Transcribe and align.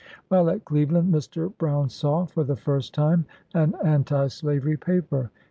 While 0.29 0.49
at 0.49 0.65
Cleveland, 0.65 1.13
Mr. 1.13 1.55
Brown 1.59 1.87
saw, 1.91 2.25
for 2.25 2.43
the 2.43 2.55
first 2.55 2.91
time, 2.91 3.23
an 3.53 3.75
anti 3.85 4.25
slavery 4.29 4.75
paper. 4.75 5.29